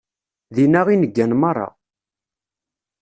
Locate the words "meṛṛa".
1.41-1.67